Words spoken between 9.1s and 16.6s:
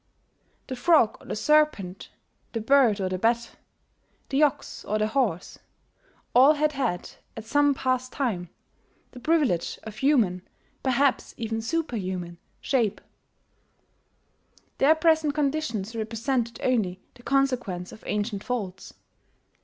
the privilege of human (perhaps even superhuman) shape: their present conditions represented